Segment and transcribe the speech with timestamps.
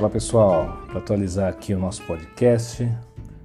[0.00, 2.90] Olá pessoal, para atualizar aqui o nosso podcast,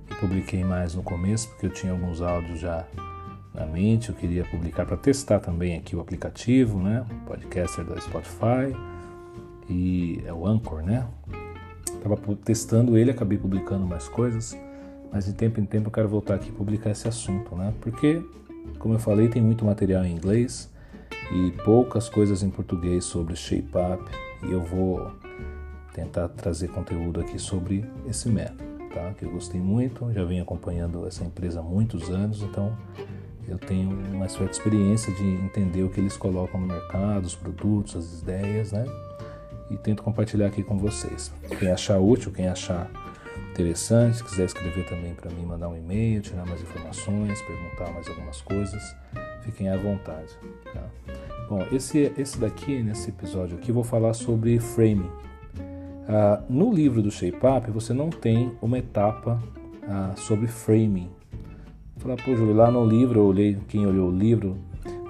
[0.09, 2.87] eu publiquei mais no começo porque eu tinha alguns áudios já
[3.53, 7.05] na mente, eu queria publicar para testar também aqui o aplicativo, né?
[7.11, 8.73] O podcaster da Spotify
[9.69, 11.05] e é o Anchor, né?
[11.93, 12.15] Estava
[12.45, 14.57] testando ele, acabei publicando mais coisas,
[15.11, 17.73] mas de tempo em tempo eu quero voltar aqui e publicar esse assunto, né?
[17.81, 18.25] Porque,
[18.79, 20.71] como eu falei, tem muito material em inglês
[21.33, 24.09] e poucas coisas em português sobre Shape Up
[24.47, 25.11] e eu vou
[25.95, 28.63] tentar trazer conteúdo aqui sobre esse método,
[28.93, 29.13] tá?
[29.17, 32.77] Que eu gostei muito, já venho acompanhando essa empresa há muitos anos, então
[33.47, 37.95] eu tenho uma certa experiência de entender o que eles colocam no mercado, os produtos,
[37.95, 38.85] as ideias, né?
[39.71, 41.31] E tento compartilhar aqui com vocês.
[41.57, 42.91] Quem achar útil, quem achar
[43.51, 48.41] interessante, quiser escrever também para mim, mandar um e-mail, tirar mais informações, perguntar mais algumas
[48.41, 48.83] coisas,
[49.43, 50.37] fiquem à vontade.
[50.73, 50.83] Tá?
[51.47, 55.09] Bom, esse, esse daqui, nesse episódio aqui, vou falar sobre framing.
[56.07, 59.41] Ah, no livro do Shape Up, você não tem uma etapa
[59.87, 61.09] ah, sobre framing.
[61.97, 64.57] Falar, pô, lá no livro, eu olhei, quem olhou o livro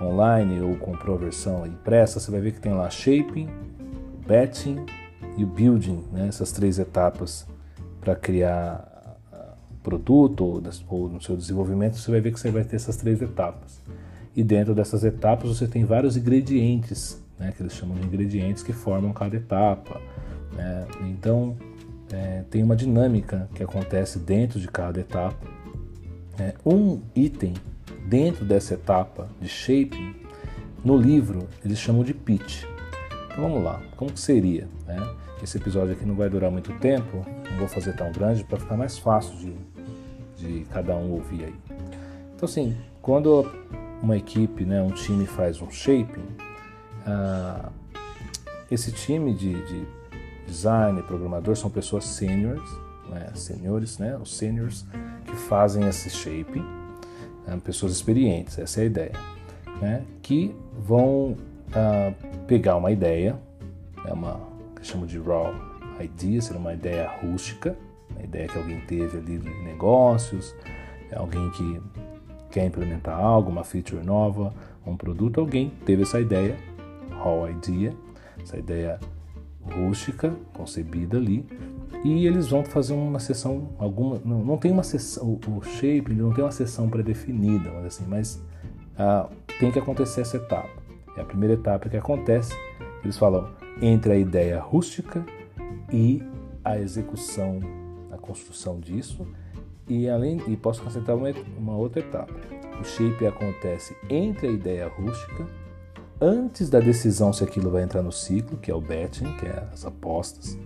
[0.02, 3.50] online ou comprou a versão impressa, você vai ver que tem lá shaping,
[4.26, 4.86] batching
[5.38, 6.28] e o building, né?
[6.28, 7.46] essas três etapas
[8.00, 12.64] para criar ah, produto ou, ou no seu desenvolvimento, você vai ver que você vai
[12.64, 13.82] ter essas três etapas.
[14.34, 18.72] E dentro dessas etapas você tem vários ingredientes, né, que eles chamam de ingredientes que
[18.72, 20.00] formam cada etapa.
[20.56, 20.88] Né?
[21.02, 21.56] Então,
[22.12, 25.46] é, tem uma dinâmica que acontece dentro de cada etapa.
[26.40, 27.54] É, um item
[28.08, 30.16] dentro dessa etapa de shaping,
[30.84, 32.64] no livro, eles chamam de pitch.
[33.26, 34.68] Então vamos lá, como que seria?
[34.86, 34.98] Né?
[35.42, 38.78] Esse episódio aqui não vai durar muito tempo, não vou fazer tão grande para ficar
[38.78, 39.54] mais fácil de,
[40.38, 41.56] de cada um ouvir aí.
[42.36, 43.52] Então assim, quando
[44.02, 46.26] uma equipe, né, um time faz um shaping,
[47.08, 47.72] uh,
[48.70, 49.88] esse time de, de
[50.46, 52.70] design, programador, são pessoas seniors,
[53.10, 54.86] né, seniores, né, os seniors
[55.26, 56.66] que fazem esse shaping,
[57.46, 59.12] né, pessoas experientes, essa é a ideia,
[59.82, 63.38] né, que vão uh, pegar uma ideia,
[64.06, 64.40] é uma
[64.76, 65.54] que chama de raw
[66.04, 67.76] idea, seria uma ideia rústica,
[68.12, 70.54] uma ideia que alguém teve ali de negócios,
[71.12, 71.82] é alguém que
[72.52, 74.54] quer implementar algo, uma feature nova,
[74.86, 76.56] um produto, alguém teve essa ideia,
[77.12, 77.94] raw idea,
[78.42, 79.00] essa ideia
[79.74, 81.46] rústica, concebida ali,
[82.04, 86.32] e eles vão fazer uma sessão, alguma, não, não tem uma sessão, o, shape não
[86.32, 88.42] tem uma sessão pré-definida, assim, mas
[88.98, 89.28] ah,
[89.60, 90.70] tem que acontecer essa etapa.
[91.18, 92.54] É a primeira etapa que acontece,
[93.04, 93.50] eles falam
[93.82, 95.26] entre a ideia rústica
[95.92, 96.22] e
[96.64, 97.60] a execução,
[98.12, 99.28] a construção disso,
[99.88, 102.34] e além e posso acrescentar uma, uma outra etapa.
[102.80, 105.48] O shape acontece entre a ideia rústica
[106.20, 109.68] antes da decisão se aquilo vai entrar no ciclo, que é o betting, que é
[109.72, 110.58] as apostas,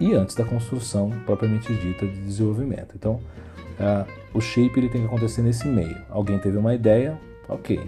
[0.00, 2.94] e antes da construção propriamente dita de desenvolvimento.
[2.94, 5.96] Então, uh, o shape ele tem que acontecer nesse meio.
[6.08, 7.18] Alguém teve uma ideia,
[7.48, 7.80] ok,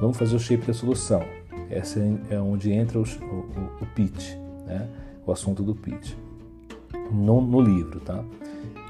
[0.00, 1.22] vamos fazer o shape da solução.
[1.70, 4.34] Essa é onde entra o, o, o pitch,
[4.66, 4.88] né?
[5.24, 6.14] o assunto do pitch,
[7.10, 8.00] no, no livro.
[8.00, 8.22] Tá?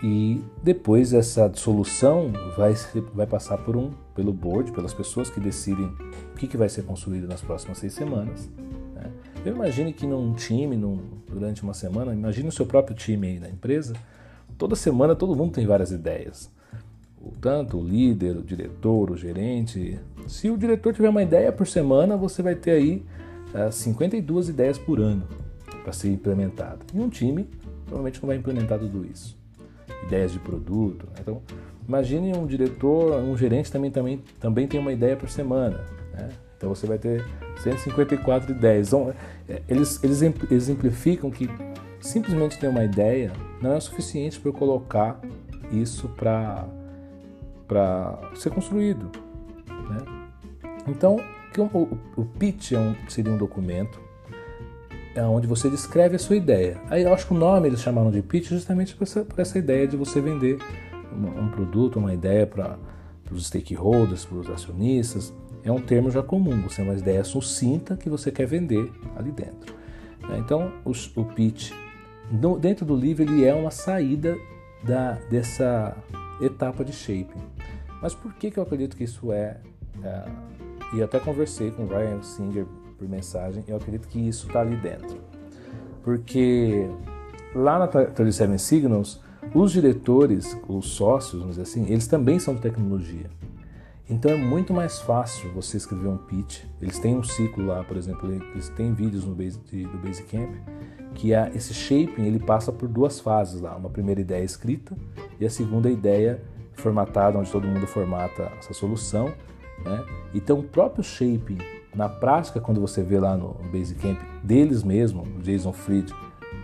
[0.02, 2.74] E depois essa solução vai,
[3.14, 6.82] vai passar por um, pelo board, pelas pessoas que decidem o que, que vai ser
[6.82, 8.48] construído nas próximas seis semanas.
[8.94, 9.10] Né?
[9.44, 13.40] Eu imagine que num time, num, durante uma semana, imagine o seu próprio time aí
[13.40, 13.94] na empresa,
[14.58, 16.50] toda semana todo mundo tem várias ideias.
[17.40, 19.98] Tanto o líder, o diretor, o gerente.
[20.28, 23.04] Se o diretor tiver uma ideia por semana, você vai ter aí
[23.52, 25.26] uh, eh, 52 ideias por ano
[25.82, 26.78] para ser implementada.
[26.94, 27.48] E um time
[27.84, 29.36] provavelmente não vai implementar tudo isso
[30.04, 31.06] ideias de produto.
[31.06, 31.16] Né?
[31.20, 31.42] Então,
[31.86, 35.84] imagine um diretor, um gerente também, também, também tem uma ideia por semana.
[36.12, 36.28] Né?
[36.56, 37.24] Então você vai ter
[37.62, 38.88] 154 ideias.
[38.88, 39.12] Então,
[39.48, 41.48] é, eles, eles exemplificam que
[42.00, 45.20] simplesmente ter uma ideia não é o suficiente para colocar
[45.72, 46.66] isso para
[48.34, 49.10] ser construído.
[49.68, 49.98] Né?
[50.88, 51.18] Então,
[51.58, 54.05] o, o pitch é um, seria um documento
[55.22, 56.80] onde você descreve a sua ideia.
[56.90, 59.58] Aí eu acho que o nome eles chamaram de pitch justamente por essa, por essa
[59.58, 60.58] ideia de você vender
[61.12, 62.78] um, um produto, uma ideia para
[63.30, 65.32] os stakeholders, para os acionistas.
[65.64, 69.32] É um termo já comum, você é uma ideia sucinta que você quer vender ali
[69.32, 69.74] dentro.
[70.28, 70.38] Né?
[70.38, 71.72] Então, o, pitch,
[72.30, 74.36] no, dentro do livro, ele é uma saída
[74.84, 75.96] da, dessa
[76.40, 77.42] etapa de shaping.
[78.00, 79.56] Mas por que, que eu acredito que isso é,
[80.04, 80.24] é
[80.94, 82.66] e até conversei com o Ryan Singer
[82.96, 85.18] por mensagem, eu acredito que isso está ali dentro.
[86.02, 86.88] Porque
[87.54, 89.20] lá na 37 Signals,
[89.54, 93.30] os diretores, os sócios, vamos dizer assim, eles também são de tecnologia.
[94.08, 96.62] Então é muito mais fácil você escrever um pitch.
[96.80, 100.54] Eles têm um ciclo lá, por exemplo, eles têm vídeos no Base, do Basecamp
[101.16, 104.94] que é esse shaping ele passa por duas fases lá, uma primeira ideia escrita
[105.40, 106.42] e a segunda ideia
[106.74, 109.32] formatada, onde todo mundo formata essa solução.
[109.82, 110.04] Né?
[110.34, 111.58] Então o próprio shaping,
[111.96, 116.12] na prática, quando você vê lá no Basecamp deles mesmo, o Jason Fried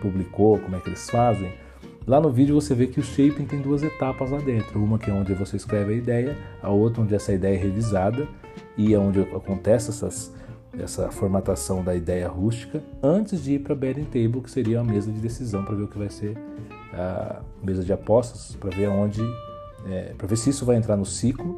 [0.01, 1.51] publicou como é que eles fazem,
[2.05, 4.81] Lá no vídeo você vê que o shaping tem duas etapas lá dentro.
[4.83, 8.27] Uma que é onde você escreve a ideia, a outra onde essa ideia é revisada
[8.77, 10.33] e é onde acontece essas,
[10.77, 14.83] essa formatação da ideia rústica antes de ir para a betting table, que seria a
[14.83, 16.37] mesa de decisão para ver o que vai ser
[16.93, 19.21] a mesa de apostas, para ver onde,
[19.87, 21.57] é, para ver se isso vai entrar no ciclo,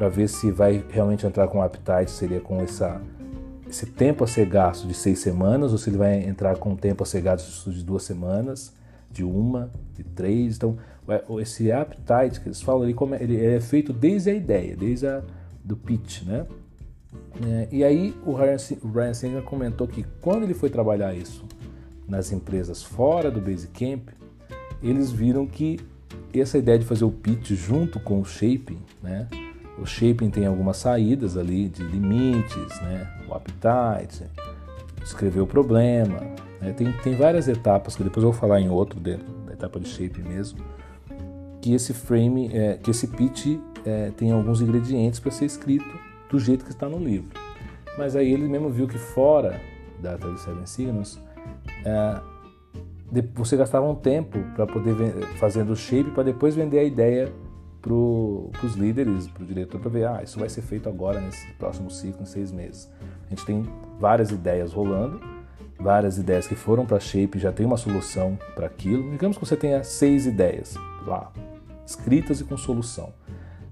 [0.00, 2.98] para ver se vai realmente entrar com appetite, seria com essa
[3.68, 7.02] esse tempo a ser gasto de seis semanas ou se ele vai entrar com tempo
[7.02, 8.72] a ser gasto de duas semanas
[9.10, 10.56] de uma, de três.
[10.56, 10.78] Então,
[11.38, 15.22] esse appetite que eles falam, ele, ele é feito desde a ideia, desde a
[15.62, 16.46] do pitch, né?
[17.46, 21.44] É, e aí o o Ryan Singer comentou que quando ele foi trabalhar isso
[22.08, 24.08] nas empresas fora do Basecamp,
[24.82, 25.78] eles viram que
[26.32, 29.28] essa ideia de fazer o pitch junto com o shaping, né?
[29.78, 33.08] O shaping tem algumas saídas ali de limites, né?
[33.28, 34.24] O appetite,
[35.02, 36.20] escrever o problema,
[36.60, 36.72] né?
[36.72, 39.88] Tem, tem várias etapas, que depois eu vou falar em outro, dentro da etapa de
[39.88, 40.58] shape mesmo,
[41.60, 46.38] que esse frame, é, que esse pitch é, tem alguns ingredientes para ser escrito do
[46.38, 47.30] jeito que está no livro.
[47.98, 49.60] Mas aí ele mesmo viu que fora
[50.00, 51.20] da 37 Signals,
[51.84, 52.20] é,
[53.34, 54.94] você gastava um tempo para poder
[55.38, 57.32] fazendo o shape para depois vender a ideia
[57.80, 61.46] para os líderes, para o diretor, para ver, ah, isso vai ser feito agora nesse
[61.52, 62.90] próximo ciclo, em seis meses.
[63.26, 63.66] A gente tem
[63.98, 65.20] várias ideias rolando,
[65.78, 69.10] várias ideias que foram para Shape, já tem uma solução para aquilo.
[69.10, 70.74] Digamos que você tenha seis ideias
[71.06, 71.32] lá,
[71.86, 73.12] escritas e com solução.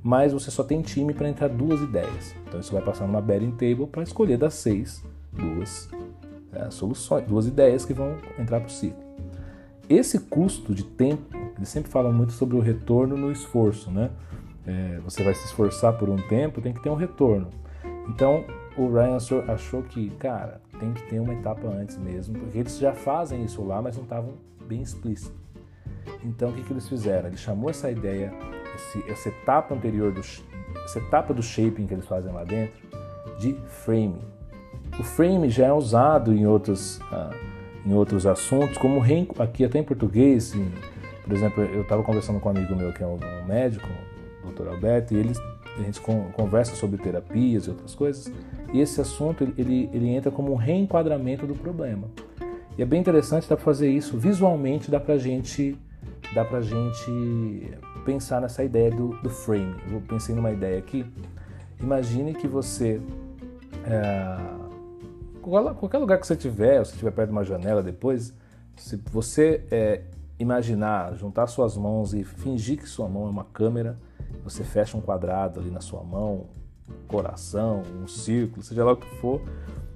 [0.02, 2.34] Mas você só tem time para entrar duas ideias.
[2.46, 5.88] Então você vai passar numa betting table para escolher das seis duas
[6.52, 9.02] é, soluções, duas ideias que vão entrar para o ciclo.
[9.88, 14.10] Esse custo de tempo, eles sempre falam muito sobre o retorno no esforço, né?
[14.66, 17.48] É, você vai se esforçar por um tempo, tem que ter um retorno.
[18.08, 18.44] Então,
[18.76, 19.16] o Ryan
[19.48, 23.62] achou que, cara, tem que ter uma etapa antes mesmo, porque eles já fazem isso
[23.64, 24.34] lá, mas não estavam
[24.66, 25.36] bem explícitos.
[26.24, 27.28] Então, o que, que eles fizeram?
[27.28, 28.32] Ele chamou essa ideia,
[28.76, 32.78] esse, essa etapa anterior, do, essa etapa do shaping que eles fazem lá dentro,
[33.38, 34.22] de framing.
[34.98, 37.34] O frame já é usado em outros, uh,
[37.86, 39.00] em outros assuntos, como
[39.38, 40.72] aqui até em português, em,
[41.28, 43.86] por exemplo, eu estava conversando com um amigo meu que é um, médico,
[44.42, 44.68] o Dr.
[44.68, 45.32] Alberto, e ele
[45.76, 48.32] a gente conversa sobre terapias e outras coisas,
[48.72, 52.08] e esse assunto ele, ele entra como um reenquadramento do problema.
[52.78, 55.78] E é bem interessante, dá para fazer isso visualmente, dá para gente,
[56.34, 57.70] dá pra gente
[58.06, 59.76] pensar nessa ideia do, do frame.
[59.92, 61.04] Eu pensei numa ideia aqui.
[61.78, 63.02] Imagine que você,
[63.84, 64.38] é,
[65.42, 68.34] qualquer lugar que você tiver, ou se estiver perto de uma janela depois,
[68.76, 70.00] se você é,
[70.38, 73.98] imaginar, juntar suas mãos e fingir que sua mão é uma câmera,
[74.44, 76.46] você fecha um quadrado ali na sua mão,
[77.06, 79.40] coração, um círculo, seja lá o que for,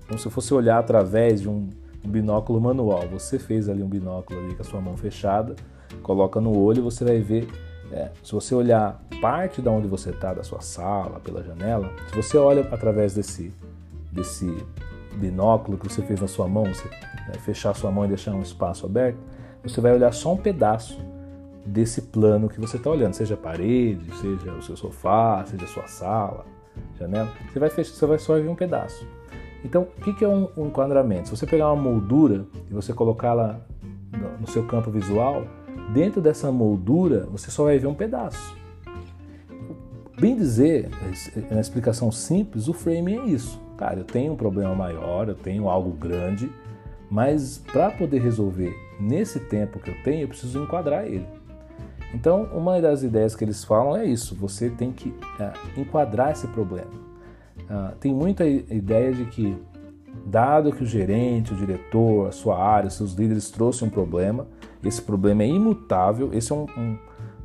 [0.06, 1.69] como se fosse olhar através de um,
[2.05, 3.09] um binóculo manual.
[3.09, 5.55] Você fez ali um binóculo ali com a sua mão fechada,
[6.03, 7.49] coloca no olho você vai ver.
[7.93, 12.17] É, se você olhar parte da onde você está, da sua sala, pela janela, se
[12.17, 13.53] você olha através desse,
[14.11, 14.47] desse
[15.17, 18.41] binóculo que você fez na sua mão, você né, fechar sua mão e deixar um
[18.41, 19.19] espaço aberto,
[19.63, 20.99] você vai olhar só um pedaço
[21.65, 25.69] desse plano que você está olhando, seja a parede, seja o seu sofá, seja a
[25.69, 26.45] sua sala,
[26.99, 27.29] janela.
[27.53, 29.07] Você vai fechar, você vai só ver um pedaço.
[29.65, 31.29] Então, o que é um, um enquadramento?
[31.29, 33.61] Se você pegar uma moldura e você colocá-la
[34.13, 35.47] no, no seu campo visual,
[35.93, 38.57] dentro dessa moldura você só vai ver um pedaço.
[40.19, 40.89] Bem dizer,
[41.51, 43.61] na explicação simples, o frame é isso.
[43.79, 46.51] Cara, eu tenho um problema maior, eu tenho algo grande,
[47.13, 51.27] mas para poder resolver nesse tempo que eu tenho, eu preciso enquadrar ele.
[52.15, 56.47] Então, uma das ideias que eles falam é isso: você tem que é, enquadrar esse
[56.49, 56.91] problema.
[57.65, 59.55] Uh, tem muita ideia de que,
[60.25, 64.47] dado que o gerente, o diretor, a sua área, seus líderes trouxeram um problema,
[64.83, 66.31] esse problema é imutável.
[66.33, 66.99] Esse é um, um,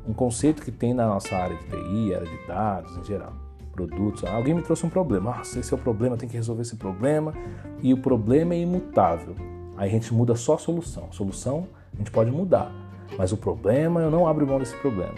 [0.08, 3.34] um conceito que tem na nossa área de TI, área de dados em geral,
[3.72, 4.24] produtos.
[4.24, 5.36] Alguém me trouxe um problema.
[5.36, 7.34] Nossa, esse é o problema, tem que resolver esse problema.
[7.82, 9.36] E o problema é imutável.
[9.78, 11.08] Aí a gente muda só a solução.
[11.10, 12.70] A solução a gente pode mudar
[13.16, 15.14] mas o problema, eu não abro mão desse problema.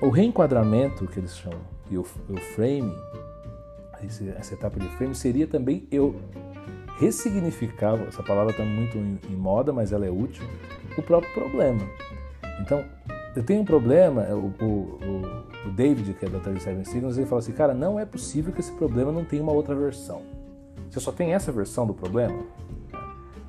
[0.00, 1.60] O reenquadramento, que eles chamam,
[1.90, 2.94] e o, o frame,
[4.36, 6.14] essa etapa de frame, seria também eu
[6.98, 10.44] ressignificar, essa palavra está muito em, em moda, mas ela é útil,
[10.96, 11.80] o próprio problema.
[12.60, 12.84] Então,
[13.36, 17.26] eu tenho um problema, o, o, o o David, que é da 37 Signals, ele
[17.26, 20.22] fala assim, cara, não é possível que esse problema não tenha uma outra versão.
[20.88, 22.44] Você só tem essa versão do problema?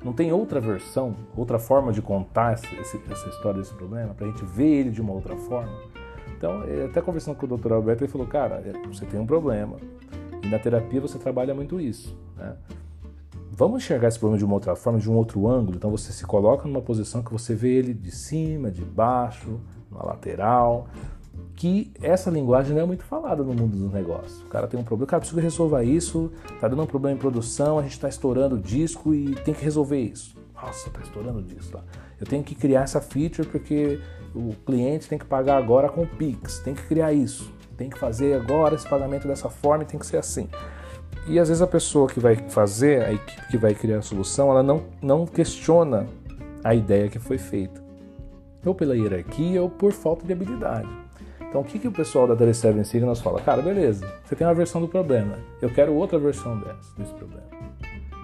[0.02, 2.66] Não tem outra versão, outra forma de contar esse,
[3.10, 5.78] essa história desse problema, para a gente ver ele de uma outra forma?
[6.36, 7.72] Então, até conversando com o Dr.
[7.72, 9.76] Alberto, ele falou, cara, você tem um problema.
[10.42, 12.16] E na terapia você trabalha muito isso.
[12.34, 12.56] Né?
[13.52, 15.76] Vamos enxergar esse problema de uma outra forma, de um outro ângulo.
[15.76, 20.02] Então você se coloca numa posição que você vê ele de cima, de baixo, na
[20.02, 20.88] lateral,
[21.60, 24.40] que essa linguagem não é muito falada no mundo dos negócios.
[24.40, 27.78] O cara tem um problema, cara, preciso resolver isso, tá dando um problema em produção,
[27.78, 30.34] a gente está estourando o disco e tem que resolver isso.
[30.54, 31.84] Nossa, tá estourando o disco lá.
[32.18, 34.00] Eu tenho que criar essa feature porque
[34.34, 37.98] o cliente tem que pagar agora com o Pix, tem que criar isso, tem que
[37.98, 40.48] fazer agora esse pagamento dessa forma e tem que ser assim.
[41.26, 44.50] E às vezes a pessoa que vai fazer, a equipe que vai criar a solução,
[44.50, 46.06] ela não, não questiona
[46.64, 47.84] a ideia que foi feita.
[48.64, 50.88] Ou pela hierarquia ou por falta de habilidade.
[51.50, 53.40] Então o que, que o pessoal da 37 Signals fala?
[53.40, 57.42] Cara, beleza, você tem uma versão do problema, eu quero outra versão dessa, desse problema.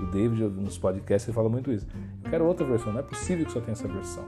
[0.01, 1.87] O David nos podcasts ele fala muito isso.
[2.25, 4.25] Eu quero outra versão, não é possível que só tenha essa versão.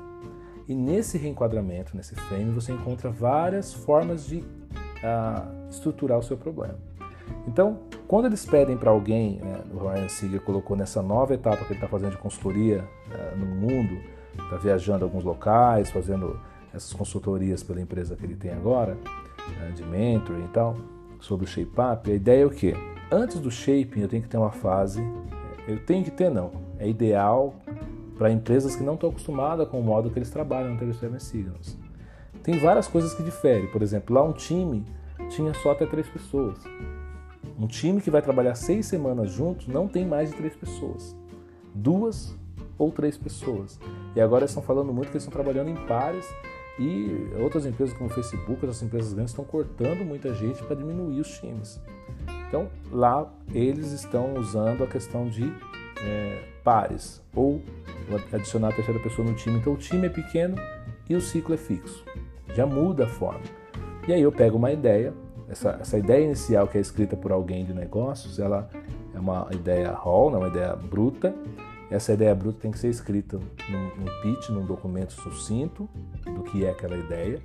[0.66, 6.76] E nesse reenquadramento, nesse frame, você encontra várias formas de uh, estruturar o seu problema.
[7.46, 11.72] Então, quando eles pedem para alguém, né, o Ryan Seeger colocou nessa nova etapa que
[11.72, 13.98] ele está fazendo de consultoria uh, no mundo,
[14.38, 16.40] está viajando a alguns locais, fazendo
[16.78, 20.76] essas consultorias pela empresa que ele tem agora, uh, de mentoring e tal,
[21.20, 22.74] sobre o shape up, a ideia é o quê?
[23.10, 25.02] Antes do shaping eu tenho que ter uma fase,
[25.66, 27.54] eu tenho que ter não, é ideal
[28.16, 31.76] para empresas que não estão acostumadas com o modo que eles trabalham no Telegram Signals.
[32.42, 34.84] Tem várias coisas que diferem, por exemplo, lá um time
[35.30, 36.58] tinha só até três pessoas.
[37.58, 41.16] Um time que vai trabalhar seis semanas juntos não tem mais de três pessoas.
[41.74, 42.36] Duas
[42.78, 43.78] ou três pessoas.
[44.14, 46.26] E agora eles estão falando muito que eles estão trabalhando em pares
[46.78, 51.20] e outras empresas como o Facebook, outras empresas grandes estão cortando muita gente para diminuir
[51.20, 51.80] os times.
[52.48, 55.52] Então lá eles estão usando a questão de
[56.02, 57.60] é, pares ou
[58.32, 59.58] adicionar a terceira pessoa no time.
[59.58, 60.56] Então o time é pequeno
[61.08, 62.04] e o ciclo é fixo.
[62.54, 63.42] Já muda a forma.
[64.06, 65.12] E aí eu pego uma ideia,
[65.48, 68.68] essa, essa ideia inicial que é escrita por alguém de negócios, ela
[69.14, 71.34] é uma ideia raw, é uma ideia bruta.
[71.90, 75.88] Essa ideia bruta tem que ser escrita num, num pitch, num documento sucinto
[76.24, 77.40] do que é aquela ideia,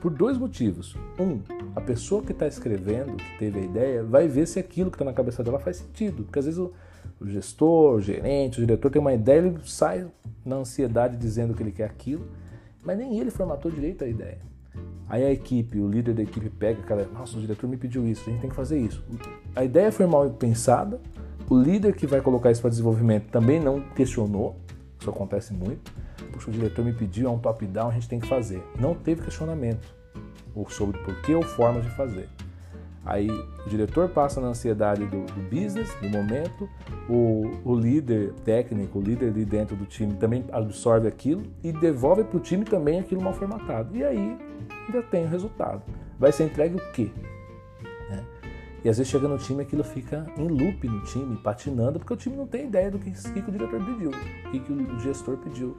[0.00, 0.96] por dois motivos.
[1.18, 1.40] Um,
[1.74, 5.04] a pessoa que está escrevendo, que teve a ideia, vai ver se aquilo que está
[5.04, 6.24] na cabeça dela faz sentido.
[6.24, 6.72] Porque às vezes o,
[7.20, 10.06] o gestor, o gerente, o diretor tem uma ideia, ele sai
[10.44, 12.26] na ansiedade dizendo que ele quer aquilo,
[12.82, 14.38] mas nem ele formatou direito a ideia.
[15.08, 18.28] Aí a equipe, o líder da equipe pega aquela, nossa, o diretor me pediu isso,
[18.28, 19.02] a gente tem que fazer isso.
[19.56, 21.00] A ideia foi mal pensada,
[21.48, 24.56] o líder que vai colocar isso para desenvolvimento também não questionou,
[25.00, 25.92] isso acontece muito.
[26.32, 28.62] Puxa, o diretor me pediu, é um top-down, a gente tem que fazer.
[28.78, 29.96] Não teve questionamento
[30.68, 32.28] sobre porquê ou formas de fazer.
[33.04, 36.68] Aí o diretor passa na ansiedade do, do business, do momento,
[37.08, 42.24] o, o, líder técnico, o líder ali dentro do time também absorve aquilo e devolve
[42.24, 43.96] para o time também aquilo mal formatado.
[43.96, 44.36] E aí
[44.86, 45.82] ainda tem o resultado.
[46.18, 47.10] Vai ser entregue o quê?
[48.84, 52.16] E às vezes chega no time aquilo fica em loop no time, patinando, porque o
[52.16, 55.36] time não tem ideia do que, que, o diretor pediu, o que, que o gestor
[55.38, 55.76] pediu.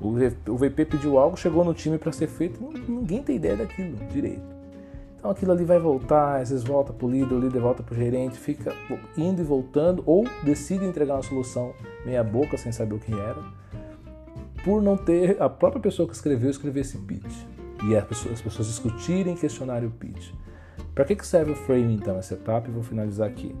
[0.00, 4.54] O VP pediu algo, chegou no time para ser feito, ninguém tem ideia daquilo direito.
[5.24, 7.94] Então aquilo ali vai voltar, às vezes volta para o líder, o líder volta para
[7.94, 8.74] o gerente, fica
[9.16, 11.72] indo e voltando, ou decide entregar uma solução
[12.04, 13.42] meia boca sem saber o que era,
[14.62, 17.34] por não ter a própria pessoa que escreveu escrever esse pitch
[17.84, 20.30] e as pessoas, as pessoas discutirem e questionarem o pitch.
[20.94, 22.68] Para que, que serve o framing então, essa etapa?
[22.68, 23.54] E vou finalizar aqui.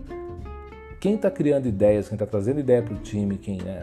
[1.00, 3.82] Quem está criando ideias, quem está trazendo ideia para o time, quem é,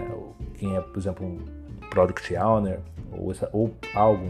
[0.56, 1.38] quem é, por exemplo, um
[1.90, 2.80] product owner
[3.12, 4.30] ou, essa, ou algo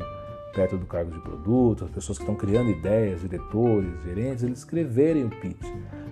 [0.53, 5.23] perto do cargo de produto, as pessoas que estão criando ideias, diretores, gerentes, eles escreverem
[5.23, 5.65] o pitch.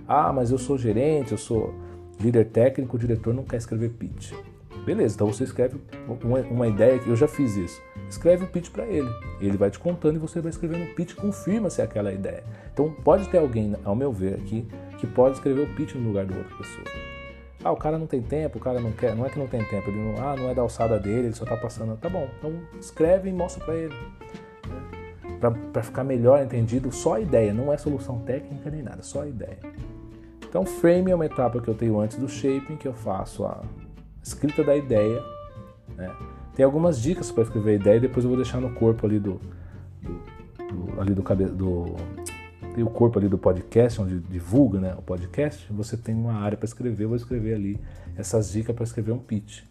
[0.08, 1.74] Ah, mas eu sou gerente, eu sou
[2.18, 4.32] líder técnico, o diretor não quer escrever pitch.
[4.84, 5.78] Beleza, então você escreve
[6.22, 7.80] uma, uma ideia que eu já fiz isso.
[8.08, 9.08] Escreve o pitch para ele.
[9.40, 12.42] Ele vai te contando e você vai escrevendo o pitch, confirma se é aquela ideia.
[12.72, 14.66] Então pode ter alguém, ao meu ver aqui,
[14.98, 16.84] que pode escrever o pitch no lugar de outra pessoa.
[17.62, 19.14] Ah, o cara não tem tempo, o cara não quer.
[19.14, 21.34] Não é que não tem tempo, ele não, ah, não é da alçada dele, ele
[21.34, 21.96] só tá passando.
[21.98, 23.94] Tá bom, então escreve e mostra para ele.
[23.94, 25.54] Né?
[25.72, 29.28] Para ficar melhor entendido, só a ideia, não é solução técnica nem nada, só a
[29.28, 29.58] ideia.
[30.48, 33.62] Então, frame é uma etapa que eu tenho antes do shaping, que eu faço a
[34.22, 35.22] escrita da ideia.
[35.96, 36.10] Né?
[36.54, 39.40] Tem algumas dicas para escrever a ideia depois eu vou deixar no corpo ali do,
[40.02, 40.12] do,
[40.72, 41.96] do ali do, cabe, do
[42.74, 46.56] tem o corpo ali do podcast, onde divulga né, o podcast, você tem uma área
[46.56, 47.80] para escrever, eu vou escrever ali
[48.16, 49.62] essas dicas para escrever um pitch.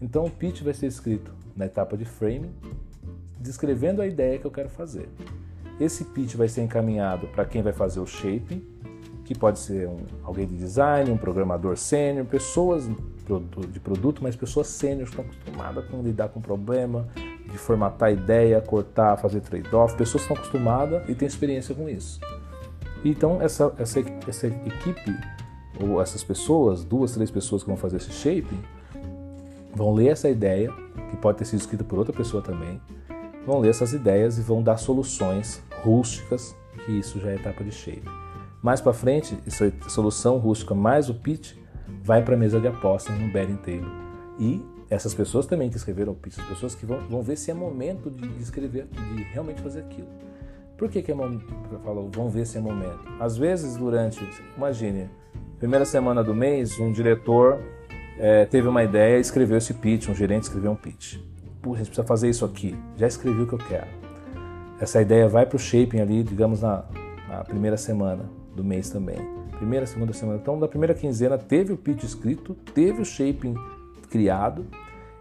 [0.00, 2.52] Então o pitch vai ser escrito na etapa de framing,
[3.40, 5.08] descrevendo a ideia que eu quero fazer.
[5.80, 8.64] Esse pitch vai ser encaminhado para quem vai fazer o shape,
[9.24, 12.88] que pode ser um, alguém de design, um programador sênior, pessoas
[13.70, 17.08] de produto, mas pessoas sêniores estão acostumadas com lidar com problema,
[17.50, 22.20] de formatar ideia, cortar, fazer trade-off, pessoas estão acostumadas e têm experiência com isso.
[23.04, 25.16] Então essa, essa, essa equipe,
[25.80, 28.56] ou essas pessoas, duas, três pessoas que vão fazer esse shape,
[29.74, 30.70] vão ler essa ideia,
[31.10, 32.80] que pode ter sido escrita por outra pessoa também,
[33.46, 37.72] vão ler essas ideias e vão dar soluções rústicas, que isso já é etapa de
[37.72, 38.08] shape.
[38.62, 41.54] Mais para frente, essa solução rústica mais o pitch
[42.02, 43.90] vai para a mesa de apostas no betting table.
[44.38, 47.54] E essas pessoas também que escreveram pitch, as pessoas que vão, vão ver se é
[47.54, 50.08] momento de, escrever, de realmente fazer aquilo.
[50.76, 51.46] Por que, que é momento?
[52.12, 53.00] Vão ver se é momento.
[53.20, 54.20] Às vezes, durante,
[54.56, 55.08] imagine,
[55.58, 57.60] primeira semana do mês, um diretor
[58.18, 61.18] é, teve uma ideia e escreveu esse pitch, um gerente escreveu um pitch.
[61.62, 62.76] Puxa, a gente precisa fazer isso aqui.
[62.96, 63.86] Já escrevi o que eu quero.
[64.80, 66.84] Essa ideia vai para o shaping ali, digamos, na,
[67.28, 69.18] na primeira semana do mês também.
[69.56, 70.38] Primeira, segunda semana.
[70.40, 73.54] Então, na primeira quinzena teve o pitch escrito, teve o shaping
[74.10, 74.66] criado.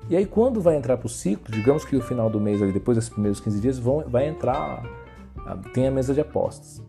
[0.10, 2.72] E aí, quando vai entrar para o ciclo, digamos que o final do mês, ali,
[2.72, 4.84] depois desses primeiros 15 dias, vão, vai entrar,
[5.74, 6.82] tem a mesa de apostas.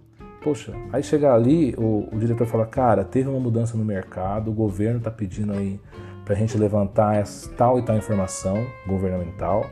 [0.43, 4.55] Poxa, aí chegar ali, o, o diretor fala: Cara, teve uma mudança no mercado, o
[4.55, 5.81] governo está pedindo aí
[6.25, 9.71] para a gente levantar essa, tal e tal informação governamental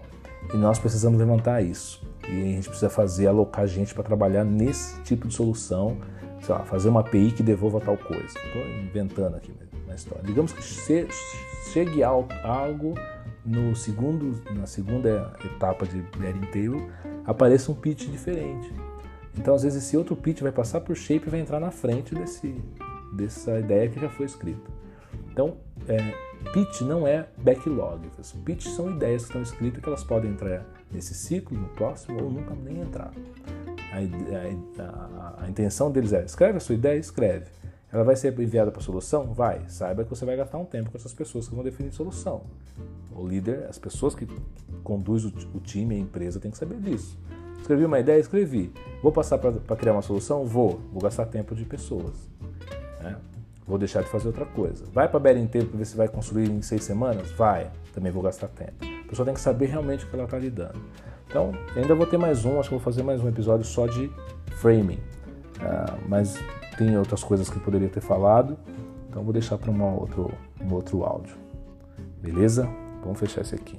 [0.53, 2.03] e nós precisamos levantar isso.
[2.29, 5.99] E a gente precisa fazer, alocar gente para trabalhar nesse tipo de solução
[6.43, 8.27] sei lá, fazer uma API que devolva tal coisa.
[8.27, 9.53] Estou inventando aqui
[9.87, 10.25] na história.
[10.25, 10.63] Digamos que
[11.73, 12.95] chegue algo
[13.45, 16.89] no segundo, na segunda etapa de Betting Table,
[17.25, 18.73] apareça um pitch diferente.
[19.37, 22.15] Então, às vezes, esse outro pitch vai passar por shape e vai entrar na frente
[22.15, 22.55] desse,
[23.13, 24.71] dessa ideia que já foi escrita.
[25.31, 25.57] Então,
[25.89, 25.99] é,
[26.53, 28.09] pitch não é backlog.
[28.45, 32.31] Pitch são ideias que estão escritas que elas podem entrar nesse ciclo, no próximo, ou
[32.31, 33.13] nunca nem entrar.
[33.93, 37.47] A, a, a, intenção deles é: escreve a sua ideia, escreve.
[37.93, 39.35] Ela vai ser enviada para a solução?
[39.35, 39.69] Vai.
[39.69, 42.43] Saiba que você vai gastar um tempo com essas pessoas que vão definir solução.
[43.15, 44.27] O líder, as pessoas que
[44.83, 47.19] conduzem o, o time, a empresa, tem que saber disso.
[47.61, 48.19] Escrevi uma ideia?
[48.19, 48.73] Escrevi.
[49.03, 50.45] Vou passar para criar uma solução?
[50.47, 50.81] Vou.
[50.91, 52.15] Vou gastar tempo de pessoas.
[53.01, 53.17] Né?
[53.67, 54.85] Vou deixar de fazer outra coisa.
[54.93, 57.31] Vai para a Beira inteira para ver se vai construir em seis semanas?
[57.33, 57.71] Vai.
[57.95, 58.85] Também vou gastar tempo.
[59.05, 60.81] A pessoa tem que saber realmente o que ela está lidando.
[61.33, 64.13] Então, ainda vou ter mais um, acho que vou fazer mais um episódio só de
[64.57, 64.99] framing.
[65.57, 66.39] Uh, mas
[66.77, 68.59] tem outras coisas que poderia ter falado,
[69.09, 71.35] então vou deixar para um outro, um outro áudio.
[72.21, 72.69] Beleza?
[73.03, 73.79] Vamos fechar esse aqui.